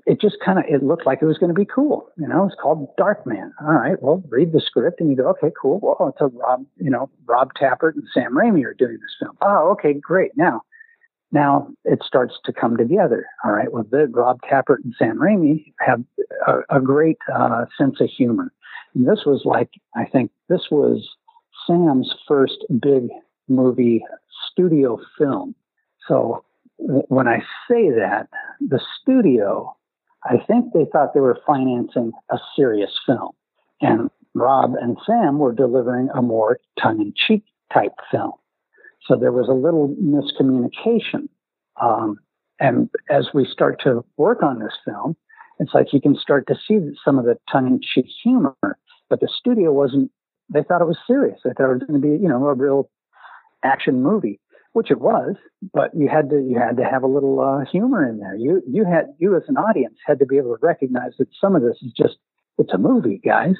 [0.06, 2.08] it just kind of it looked like it was going to be cool.
[2.16, 3.50] You know, it's called Darkman.
[3.60, 5.80] All right, well, read the script and you go, okay, cool.
[5.82, 9.36] Well, it's a Rob, you know, Rob Tapert and Sam Raimi are doing this film.
[9.42, 10.32] Oh, okay, great.
[10.36, 10.62] Now,
[11.32, 13.26] now it starts to come together.
[13.44, 16.02] All right, well, the Rob Tapert and Sam Raimi have
[16.46, 18.52] a, a great uh, sense of humor.
[18.94, 21.08] And this was like, I think this was
[21.66, 23.08] Sam's first big
[23.48, 24.04] movie
[24.50, 25.54] studio film.
[26.06, 26.44] So
[26.76, 28.28] when I say that,
[28.60, 29.76] the studio
[30.24, 33.32] I think they thought they were financing a serious film.
[33.80, 38.32] And Rob and Sam were delivering a more tongue in cheek type film.
[39.06, 41.28] So there was a little miscommunication.
[41.80, 42.18] Um,
[42.60, 45.16] and as we start to work on this film,
[45.58, 48.56] it's like you can start to see some of the tongue in cheek humor.
[49.08, 50.10] But the studio wasn't,
[50.52, 51.40] they thought it was serious.
[51.44, 52.90] They thought it was going to be, you know, a real
[53.64, 54.40] action movie
[54.72, 55.34] which it was,
[55.72, 58.36] but you had to you had to have a little uh, humor in there.
[58.36, 61.56] You you had you as an audience had to be able to recognize that some
[61.56, 62.16] of this is just
[62.58, 63.56] it's a movie, guys,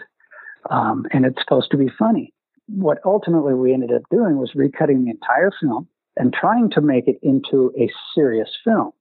[0.70, 2.32] um, and it's supposed to be funny.
[2.68, 7.08] What ultimately we ended up doing was recutting the entire film and trying to make
[7.08, 8.92] it into a serious film,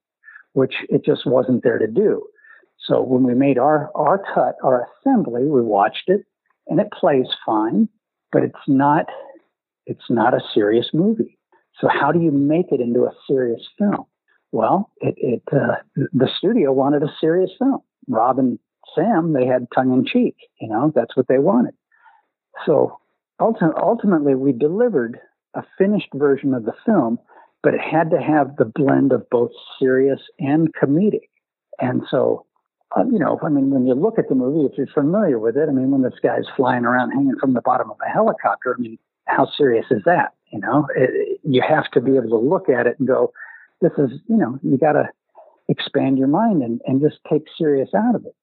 [0.54, 2.26] which it just wasn't there to do.
[2.80, 6.22] So when we made our our cut, our assembly, we watched it,
[6.68, 7.90] and it plays fine,
[8.32, 9.08] but it's not
[9.86, 11.38] it's not a serious movie
[11.80, 14.06] so how do you make it into a serious film?
[14.52, 17.80] Well, it, it uh, the studio wanted a serious film.
[18.08, 18.58] Rob and
[18.96, 20.36] Sam, they had tongue in cheek.
[20.60, 21.76] You know, that's what they wanted.
[22.66, 22.98] So
[23.40, 25.20] ultimately, we delivered
[25.54, 27.20] a finished version of the film,
[27.64, 31.30] but it had to have the blend of both serious and comedic.
[31.80, 32.46] And so,
[32.96, 35.58] uh, you know, I mean, when you look at the movie, if you're familiar with
[35.58, 38.76] it, I mean, when this guy's flying around hanging from the bottom of a helicopter,
[38.78, 40.34] I mean, how serious is that?
[40.52, 43.34] You know, it, you have to be able to look at it and go,
[43.82, 45.10] this is, you know, you got to
[45.68, 48.36] expand your mind and, and just take serious out of it.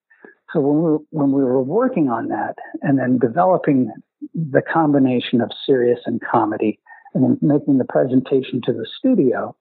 [0.52, 3.90] So when we, when we were working on that and then developing
[4.34, 6.78] the combination of serious and comedy
[7.14, 9.54] and then making the presentation to the studio,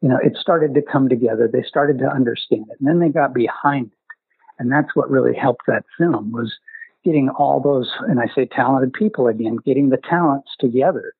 [0.00, 1.48] you know, it started to come together.
[1.50, 2.76] They started to understand it.
[2.78, 3.98] And then they got behind it.
[4.58, 6.54] And that's what really helped that film was
[7.04, 11.12] getting all those, and I say talented people again, getting the talents together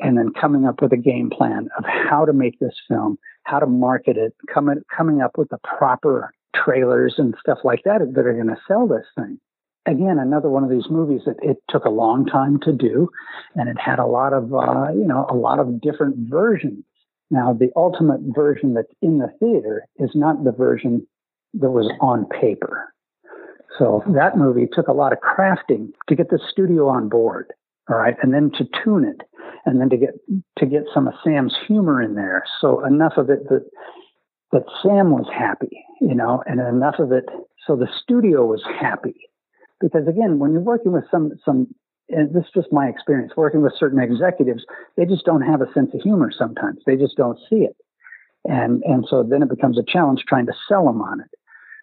[0.00, 3.58] and then coming up with a game plan of how to make this film, how
[3.58, 8.26] to market it, coming coming up with the proper trailers and stuff like that that
[8.26, 9.38] are going to sell this thing.
[9.86, 13.08] Again, another one of these movies that it took a long time to do,
[13.54, 16.84] and it had a lot of uh, you know a lot of different versions.
[17.30, 21.06] Now, the ultimate version that's in the theater is not the version
[21.54, 22.92] that was on paper.
[23.78, 27.52] So that movie took a lot of crafting to get the studio on board,
[27.88, 29.22] all right, and then to tune it
[29.66, 30.14] and then to get
[30.58, 32.44] to get some of Sam's humor in there.
[32.60, 33.68] So enough of it that
[34.52, 37.24] that Sam was happy, you know, and enough of it
[37.66, 39.14] so the studio was happy.
[39.80, 41.68] Because again, when you're working with some some
[42.08, 44.64] and this is just my experience working with certain executives,
[44.96, 46.80] they just don't have a sense of humor sometimes.
[46.86, 47.76] They just don't see it.
[48.44, 51.30] And and so then it becomes a challenge trying to sell them on it.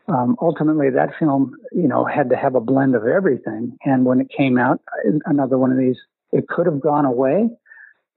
[0.08, 3.78] Um, ultimately, that film, you know, had to have a blend of everything.
[3.86, 4.80] And when it came out,
[5.26, 5.98] another one of these,
[6.32, 7.50] it could have gone away,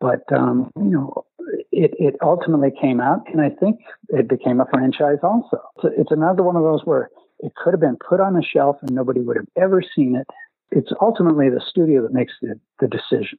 [0.01, 1.25] but um, you know,
[1.73, 5.61] it, it ultimately came out, and I think it became a franchise also.
[5.81, 8.77] So it's another one of those where it could have been put on a shelf
[8.83, 10.27] and nobody would have ever seen it.
[10.71, 13.39] It's ultimately the studio that makes the, the decision.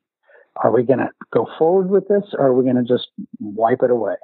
[0.63, 3.07] Are we going to go forward with this, or are we going to just
[3.39, 4.15] wipe it away?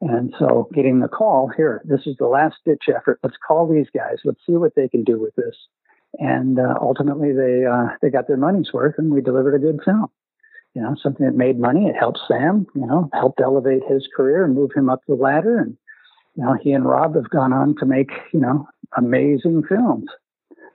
[0.00, 3.18] And so, getting the call here, this is the last ditch effort.
[3.22, 4.18] Let's call these guys.
[4.24, 5.54] Let's see what they can do with this.
[6.18, 9.80] And uh, ultimately, they uh, they got their money's worth, and we delivered a good
[9.84, 10.06] film.
[10.74, 11.86] You know, something that made money.
[11.86, 12.66] It helped Sam.
[12.74, 15.58] You know, helped elevate his career and move him up the ladder.
[15.58, 15.76] And
[16.36, 20.06] you know, he and Rob have gone on to make you know amazing films.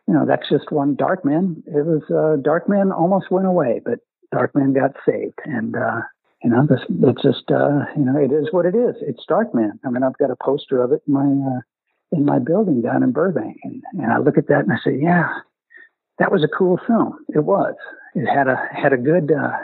[0.07, 1.63] You know, that's just one Darkman.
[1.65, 3.99] It was uh, Darkman almost went away, but
[4.33, 6.01] Darkman got saved, and uh,
[6.43, 8.95] you know, this, it's just uh, you know, it is what it is.
[9.01, 9.79] It's Darkman.
[9.83, 11.61] I mean, I've got a poster of it in my uh,
[12.11, 14.95] in my building down in Burbank, and, and I look at that and I say,
[15.01, 15.27] yeah,
[16.19, 17.17] that was a cool film.
[17.29, 17.73] It was.
[18.13, 19.57] It had a had a good uh,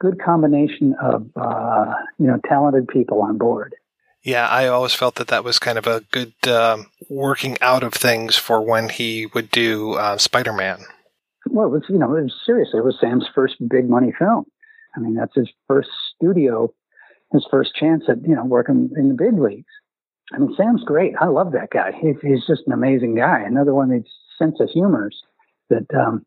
[0.00, 3.74] good combination of uh, you know talented people on board.
[4.22, 7.92] Yeah, I always felt that that was kind of a good um, working out of
[7.92, 10.80] things for when he would do uh, Spider Man.
[11.46, 14.46] Well, it was you know it was seriously it was Sam's first big money film.
[14.96, 16.72] I mean that's his first studio,
[17.32, 19.72] his first chance at you know working in the big leagues.
[20.32, 21.14] I mean Sam's great.
[21.20, 21.92] I love that guy.
[21.92, 23.42] He's, he's just an amazing guy.
[23.42, 25.22] Another one that's sense of humors
[25.68, 26.24] that um,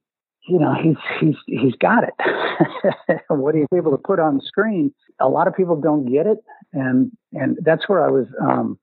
[0.48, 3.22] you know he's he's he's got it.
[3.30, 6.38] what he's able to put on screen, a lot of people don't get it,
[6.74, 8.28] and and that's where I was.
[8.42, 8.80] Um,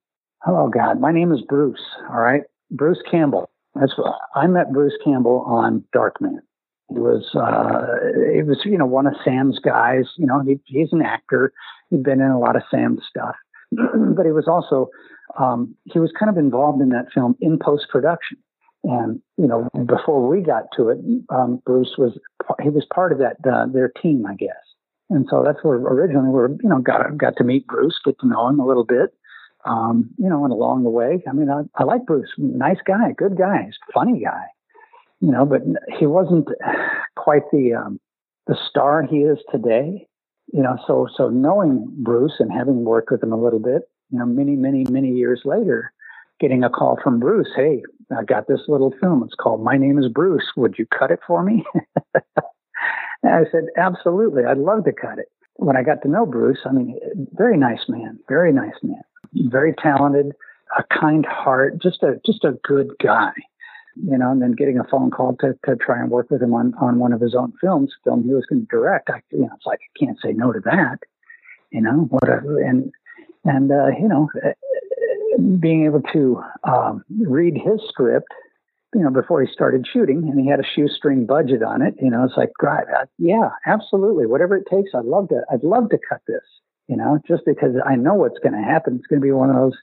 [0.46, 1.80] oh God, my name is Bruce.
[2.10, 3.50] All right, Bruce Campbell.
[3.74, 6.38] That's what I met Bruce Campbell on Darkman.
[6.90, 10.04] He was uh, he was you know one of Sam's guys.
[10.16, 11.52] You know he, he's an actor.
[11.90, 13.34] He'd been in a lot of Sam's stuff,
[13.72, 14.90] but he was also
[15.38, 18.36] um, he was kind of involved in that film in post production.
[18.84, 20.98] And you know, before we got to it,
[21.30, 22.18] um, Bruce was
[22.62, 24.52] he was part of that uh, their team, I guess.
[25.10, 28.28] And so that's where originally we you know got got to meet Bruce, get to
[28.28, 29.14] know him a little bit.
[29.64, 33.12] Um, you know, and along the way, I mean, I, I like Bruce, nice guy,
[33.16, 34.44] good guy, funny guy.
[35.20, 35.62] You know, but
[35.98, 36.48] he wasn't
[37.16, 37.98] quite the um,
[38.46, 40.06] the star he is today.
[40.52, 44.18] You know, so so knowing Bruce and having worked with him a little bit, you
[44.18, 45.90] know, many many many years later,
[46.38, 47.82] getting a call from Bruce, hey,
[48.16, 49.22] I got this little film.
[49.24, 50.52] It's called My Name is Bruce.
[50.56, 51.64] Would you cut it for me?
[53.24, 54.44] I said, absolutely.
[54.44, 55.30] I'd love to cut it.
[55.56, 56.98] When I got to know Bruce, I mean,
[57.32, 59.02] very nice man, very nice man,
[59.34, 60.32] very talented,
[60.76, 63.30] a kind heart, just a just a good guy,
[63.94, 64.32] you know.
[64.32, 66.98] And then getting a phone call to, to try and work with him on on
[66.98, 69.10] one of his own films, film he was going to direct.
[69.10, 70.98] I, you know, it's like I can't say no to that,
[71.70, 72.08] you know.
[72.10, 72.90] Whatever, and
[73.44, 74.28] and uh, you know,
[75.60, 78.28] being able to um, read his script,
[78.94, 81.94] you know, before he started shooting, and he had a shoestring budget on it.
[82.00, 84.90] You know, it's like, God, uh, yeah, absolutely, whatever it takes.
[84.94, 85.42] I'd love to.
[85.50, 86.42] I'd love to cut this.
[86.88, 88.96] You know, just because I know what's going to happen.
[88.96, 89.76] It's going to be one of those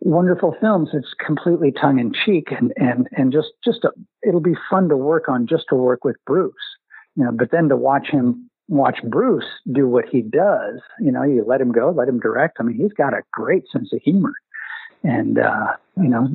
[0.00, 0.90] wonderful films.
[0.92, 3.92] It's completely tongue in cheek, and and and just just a,
[4.26, 6.54] it'll be fun to work on, just to work with Bruce.
[7.16, 11.22] You know, but then to watch him watch Bruce do what he does, you know,
[11.22, 12.56] you let him go, let him direct.
[12.58, 14.32] I mean, he's got a great sense of humor.
[15.04, 16.28] And, uh, you know,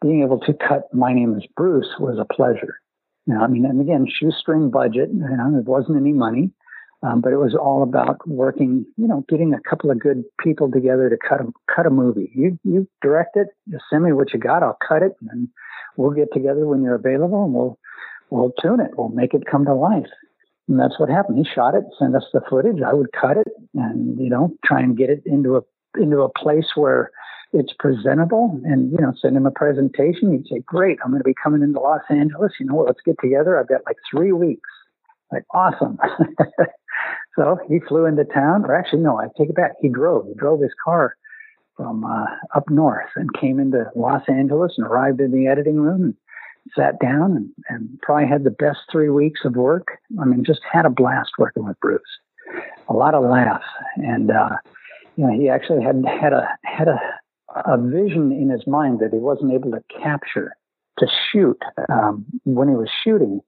[0.00, 2.80] being able to cut My Name is Bruce was a pleasure.
[3.26, 6.50] You know, I mean, and again, shoestring budget, you know, it wasn't any money,
[7.02, 10.70] um, but it was all about working, you know, getting a couple of good people
[10.70, 12.32] together to cut a, cut a movie.
[12.34, 15.48] You, you direct it, just send me what you got, I'll cut it, and
[15.96, 17.78] we'll get together when you're available and we'll,
[18.30, 18.92] we'll tune it.
[18.96, 20.06] We'll make it come to life.
[20.68, 21.38] And that's what happened.
[21.38, 22.82] He shot it, sent us the footage.
[22.82, 25.60] I would cut it and, you know, try and get it into a,
[26.00, 27.10] into a place where
[27.52, 30.32] it's presentable and, you know, send him a presentation.
[30.32, 32.52] He'd say, great, I'm going to be coming into Los Angeles.
[32.58, 32.86] You know what?
[32.86, 33.58] Let's get together.
[33.58, 34.68] I've got like three weeks.
[35.32, 35.98] Like, awesome.
[37.36, 39.72] so he flew into town, or actually, no, I take it back.
[39.80, 40.26] He drove.
[40.26, 41.16] He drove his car
[41.76, 46.02] from uh, up north and came into Los Angeles and arrived in the editing room
[46.02, 46.14] and
[46.76, 49.98] sat down and, and probably had the best three weeks of work.
[50.20, 52.02] I mean, just had a blast working with Bruce.
[52.88, 54.50] A lot of laughs, and uh,
[55.16, 56.98] you know, he actually had had a had a
[57.66, 60.56] a vision in his mind that he wasn't able to capture
[60.98, 63.40] to shoot um, when he was shooting.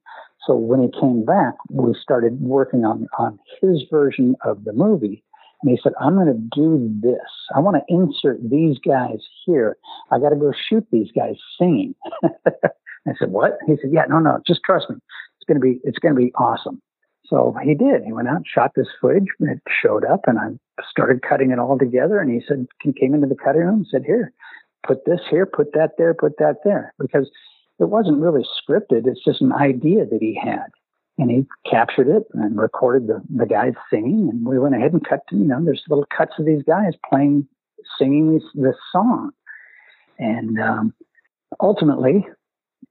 [0.46, 5.22] So when he came back, we started working on on his version of the movie.
[5.62, 7.28] And he said, I'm going to do this.
[7.54, 9.76] I want to insert these guys here.
[10.10, 11.96] I got to go shoot these guys singing.
[13.08, 14.96] I said, "What?" He said, "Yeah, no, no, just trust me.
[14.96, 16.80] It's gonna be, it's gonna be awesome."
[17.26, 18.04] So he did.
[18.04, 19.26] He went out, shot this footage.
[19.40, 20.48] It showed up, and I
[20.90, 22.18] started cutting it all together.
[22.18, 24.32] And he said, he came into the cutting room and said, "Here,
[24.86, 27.30] put this here, put that there, put that there," because
[27.78, 29.06] it wasn't really scripted.
[29.06, 30.66] It's just an idea that he had.
[31.18, 34.28] And he captured it and recorded the, the guys singing.
[34.30, 36.94] And we went ahead and cut, to, you know, there's little cuts of these guys
[37.08, 37.46] playing,
[37.98, 39.32] singing this, this song.
[40.18, 40.94] And um,
[41.60, 42.26] ultimately,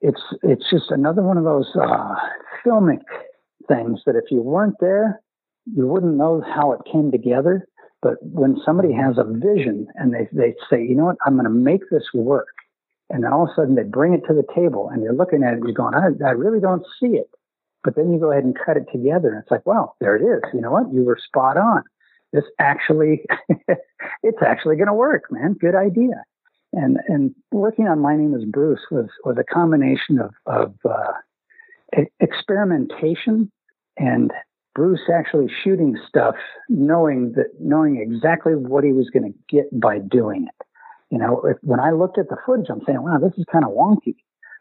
[0.02, 2.16] it's it's just another one of those uh,
[2.66, 3.02] filmic
[3.68, 5.22] things that if you weren't there,
[5.66, 7.68] you wouldn't know how it came together.
[8.02, 11.46] But when somebody has a vision and they, they say, you know what, I'm going
[11.46, 12.48] to make this work.
[13.10, 15.44] And then all of a sudden they bring it to the table and you're looking
[15.44, 17.30] at it and you're going, I, I really don't see it.
[17.84, 20.22] But then you go ahead and cut it together and it's like, well, there it
[20.22, 20.44] is.
[20.54, 20.94] You know what?
[20.94, 21.84] You were spot on.
[22.34, 23.26] This actually,
[24.24, 25.54] it's actually going to work, man.
[25.54, 26.24] Good idea.
[26.78, 31.14] And, and working on My Name is Bruce was, was a combination of, of, uh,
[32.20, 33.52] experimentation
[33.98, 34.32] and
[34.76, 36.36] Bruce actually shooting stuff,
[36.70, 40.66] knowing that, knowing exactly what he was going to get by doing it.
[41.10, 43.66] You know, if, when I looked at the footage, I'm saying, wow, this is kind
[43.66, 44.18] of wonky,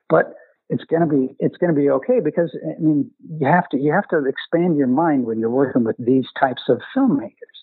[0.08, 0.32] but
[0.70, 3.78] it's going to be, it's going to be okay because I mean, you have to,
[3.78, 7.56] you have to expand your mind when you're working with these types of filmmakers.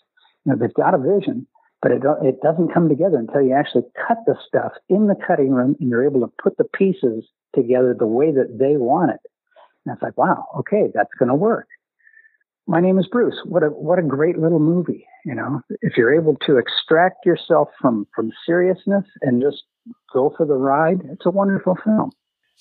[0.45, 1.47] You know, they've got a vision,
[1.83, 5.51] but it, it doesn't come together until you actually cut the stuff in the cutting
[5.51, 9.19] room and you're able to put the pieces together the way that they want it.
[9.85, 11.67] And it's like, wow, okay, that's going to work
[12.67, 13.35] my name is Bruce.
[13.45, 15.61] What a what a great little movie, you know.
[15.81, 19.63] If you're able to extract yourself from from seriousness and just
[20.13, 22.11] go for the ride, it's a wonderful film.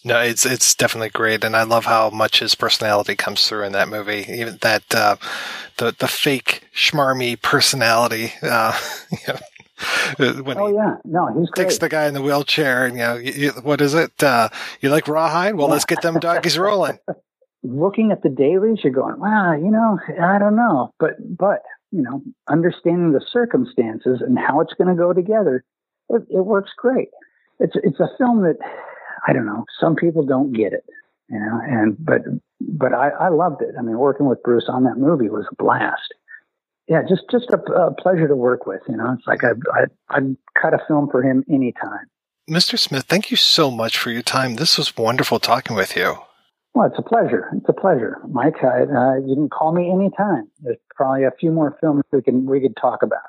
[0.05, 3.73] No, it's it's definitely great, and I love how much his personality comes through in
[3.73, 4.27] that movie.
[4.29, 5.17] Even that uh,
[5.79, 8.33] the the fake schmarmy personality.
[8.43, 8.77] Uh,
[9.11, 11.65] you know, when oh yeah, no, he's great.
[11.65, 14.23] takes the guy in the wheelchair, and you know, you, what is it?
[14.23, 14.49] Uh,
[14.81, 15.55] you like rawhide?
[15.55, 15.75] Well, yeah.
[15.75, 16.99] let's get them doggies rolling.
[17.63, 22.03] looking at the dailies, you're going, wow, you know, I don't know, but but you
[22.03, 25.65] know, understanding the circumstances and how it's going to go together,
[26.09, 27.09] it, it works great.
[27.61, 28.57] It's it's a film that
[29.27, 29.65] I don't know.
[29.81, 30.85] Some people don't get it,
[31.29, 32.23] you know, and but
[32.61, 33.75] but I, I loved it.
[33.79, 36.15] I mean, working with Bruce on that movie was a blast.
[36.89, 38.81] Yeah, just just a, a pleasure to work with.
[38.89, 42.07] You know, it's like I I I'd cut a film for him anytime.
[42.51, 42.79] Mr.
[42.79, 44.57] Smith, thank you so much for your time.
[44.57, 46.17] This was wonderful talking with you.
[46.75, 47.51] Well, it's a pleasure.
[47.55, 48.65] It's a pleasure, Mike.
[48.65, 50.49] I, uh, you can call me anytime.
[50.61, 53.21] There's probably a few more films we can we could talk about.